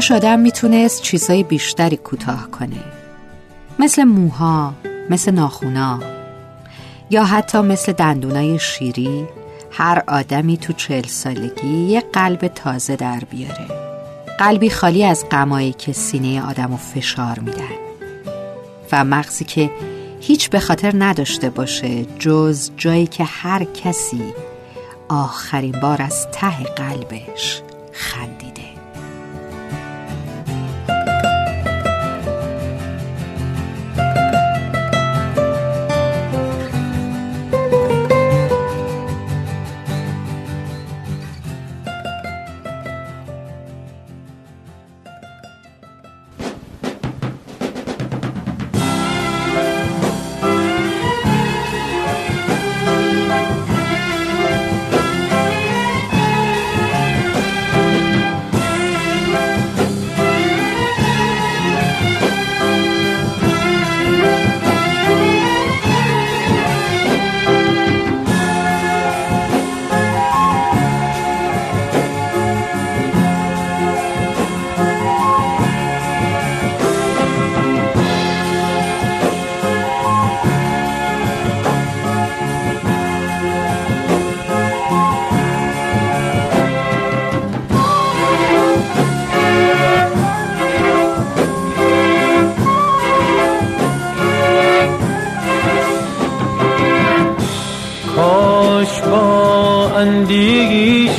کاش 0.00 0.10
آدم 0.10 0.38
می‌تونست 0.38 1.02
چیزای 1.02 1.42
بیشتری 1.42 1.96
کوتاه 1.96 2.50
کنه. 2.50 2.84
مثل 3.78 4.04
موها 4.04 4.74
مثل 5.10 5.30
ناخونا 5.30 6.00
یا 7.10 7.24
حتی 7.24 7.58
مثل 7.58 7.92
دندونای 7.92 8.58
شیری 8.58 9.26
هر 9.70 10.02
آدمی 10.08 10.56
تو 10.56 10.72
چهل 10.72 11.06
سالگی 11.06 11.68
یه 11.68 12.00
قلب 12.00 12.48
تازه 12.48 12.96
در 12.96 13.22
بیاره. 13.30 13.66
قلبی 14.38 14.70
خالی 14.70 15.04
از 15.04 15.28
غمایی 15.30 15.72
که 15.72 15.92
سینه 15.92 16.48
آدم 16.50 16.72
و 16.72 16.76
فشار 16.76 17.38
میدن. 17.38 17.80
و 18.92 19.04
مغزی 19.04 19.44
که 19.44 19.70
هیچ 20.20 20.50
به 20.50 20.60
خاطر 20.60 20.92
نداشته 20.98 21.50
باشه 21.50 22.04
جز 22.18 22.70
جایی 22.76 23.06
که 23.06 23.24
هر 23.24 23.64
کسی 23.64 24.34
آخرین 25.08 25.80
بار 25.80 26.02
از 26.02 26.26
ته 26.32 26.64
قلبش 26.64 27.62
خندیده 27.92 28.49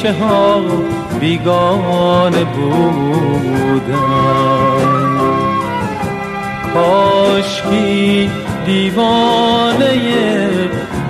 اندیشه 0.06 0.26
ها 0.26 0.62
بیگانه 1.20 2.44
بودم 2.44 3.92
کاشکی 6.74 8.30
دیوانه 8.66 9.92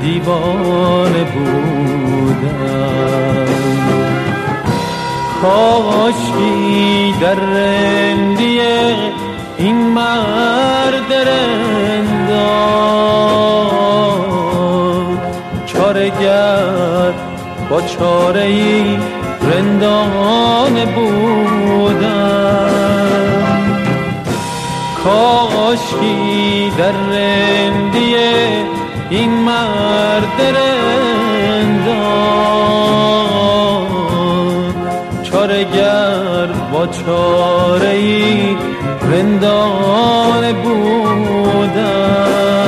دیوانه 0.02 1.24
بودم 1.24 2.52
کاشکی 5.42 7.14
در 7.22 7.36
رندی 7.36 8.60
این 9.58 9.76
مرد 9.76 11.12
با 17.72 17.82
چاره 17.82 18.42
ای 18.42 18.98
رندانه 19.42 20.86
بودم. 20.86 22.68
کاشکی 25.04 26.72
در 26.78 26.92
رندی 26.92 28.16
این 29.10 29.30
مرد 29.30 30.42
رندان. 30.42 31.92
چارگر 35.24 36.48
با 36.74 36.88
چاره 36.88 37.90
ای 37.90 38.58
رندانه 39.12 40.54
بودم. 40.54 42.61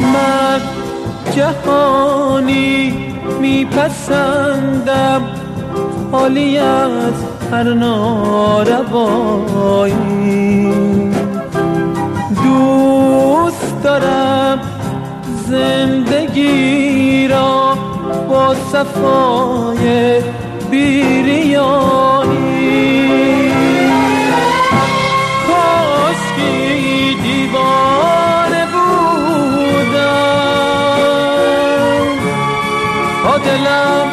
من 0.00 0.60
جهانی 1.36 2.74
میپسندم. 3.40 5.22
حالی 6.12 6.58
از 6.58 7.14
هر 7.52 7.62
ناروایی. 7.62 9.06
صفای 18.54 20.22
بیریانی 20.70 22.26
کاشکی 25.46 27.16
دیوانه 27.22 28.66
دلم 33.44 34.08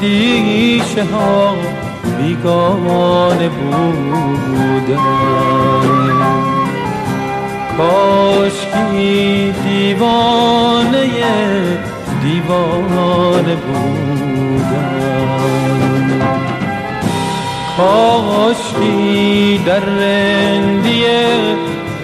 گوشه 0.00 1.04
ها 1.04 1.56
بیگانه 2.18 3.48
بودم 3.48 5.04
کاشکی 7.76 9.54
دیوانه 9.64 11.10
دیوانه 12.22 13.54
بودم 13.54 14.94
کاشکی 17.76 19.60
در 19.66 19.80
رندی 19.80 21.04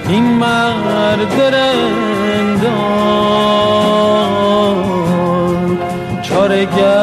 این 0.08 0.25
مرد 0.25 1.40
رندان 1.40 2.90
چارگر 6.22 7.00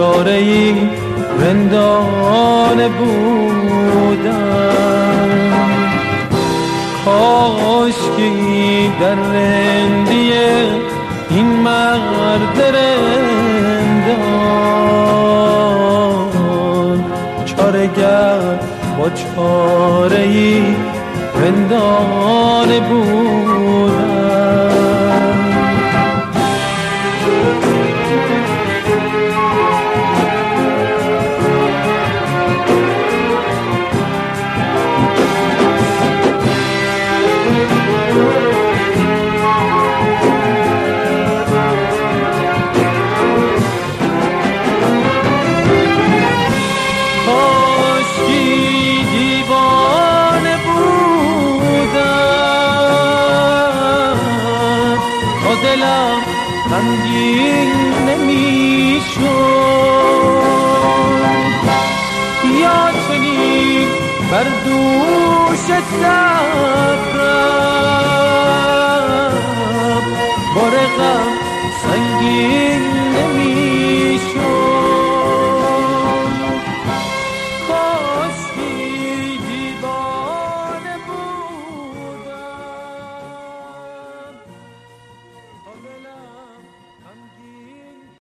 چاره 0.00 0.32
ای 0.32 0.74
رندانه 1.40 2.88
بودم 2.88 4.30
کاشکی 7.04 8.92
در 9.00 9.14
رندی 9.14 10.32
این 11.30 11.46
مرد 11.46 12.60
رندان. 12.60 13.00
چارگر 17.44 18.58
با 18.98 19.10
چاره 19.10 20.22
ای 20.22 20.62
رندان 21.34 22.80
بودم 22.88 24.09
بر 64.40 64.48
دوش 64.64 65.58
سفرم 65.58 67.00
بار 70.54 70.70
غم 70.70 71.32
سنگین 71.82 72.89